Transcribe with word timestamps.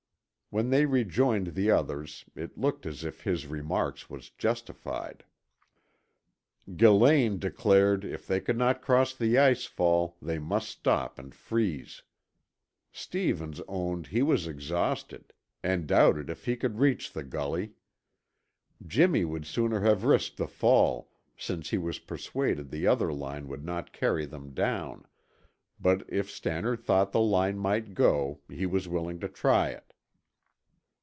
When 0.53 0.69
they 0.69 0.85
rejoined 0.85 1.53
the 1.55 1.71
others, 1.71 2.25
it 2.35 2.57
looked 2.57 2.85
as 2.85 3.05
if 3.05 3.21
his 3.23 3.47
remark 3.47 3.99
was 4.09 4.31
justified. 4.31 5.23
Gillane 6.75 7.39
declared 7.39 8.03
if 8.03 8.27
they 8.27 8.41
could 8.41 8.57
not 8.57 8.81
cross 8.81 9.13
the 9.15 9.37
ice 9.39 9.63
fall 9.63 10.17
they 10.21 10.39
must 10.39 10.67
stop 10.67 11.17
and 11.17 11.33
freeze; 11.33 12.03
Stevens 12.91 13.61
owned 13.65 14.07
he 14.07 14.21
was 14.21 14.45
exhausted 14.45 15.31
and 15.63 15.87
doubted 15.87 16.29
if 16.29 16.43
he 16.43 16.57
could 16.57 16.79
reach 16.79 17.13
the 17.13 17.23
gully. 17.23 17.71
Jimmy 18.85 19.23
would 19.23 19.45
sooner 19.45 19.79
have 19.79 20.03
risked 20.03 20.35
the 20.35 20.49
fall, 20.49 21.09
since 21.37 21.69
he 21.69 21.77
was 21.77 21.97
persuaded 21.99 22.71
the 22.71 22.85
other 22.85 23.13
line 23.13 23.47
would 23.47 23.63
not 23.63 23.93
carry 23.93 24.25
them 24.25 24.53
down, 24.53 25.05
but 25.79 26.03
if 26.09 26.29
Stannard 26.29 26.81
thought 26.83 27.13
the 27.13 27.21
line 27.21 27.57
might 27.57 27.93
go, 27.93 28.41
he 28.49 28.65
was 28.65 28.89
willing 28.89 29.21
to 29.21 29.29
try 29.29 29.69
it. 29.69 29.85